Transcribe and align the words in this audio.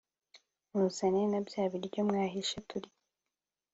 Muzane 0.77 1.21
na 1.31 1.39
bya 1.47 1.63
biryo 1.71 2.01
mwahishe 2.07 2.57
turye 2.67 2.91